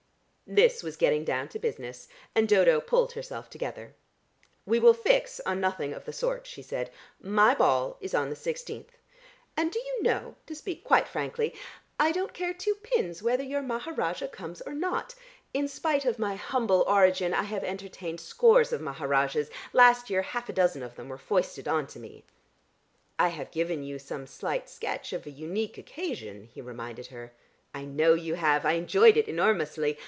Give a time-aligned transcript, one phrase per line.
[0.53, 3.95] This was getting down to business, and Dodo pulled herself together.
[4.65, 6.91] "We will fix on nothing of the sort," she said.
[7.21, 8.97] "My ball is on the sixteenth.
[9.55, 11.55] And, do you know, to speak quite frankly,
[11.97, 15.15] I don't care two pins whether your Maharajah comes or not.
[15.53, 19.49] In spite of my humble origin I have entertained scores of Maharajahs.
[19.71, 22.25] Last year half a dozen of them were foisted on to me."
[23.17, 27.31] "I have given you some slight sketch of a unique occasion," he reminded her.
[27.73, 28.65] "I know you have.
[28.65, 29.97] I enjoyed it enormously.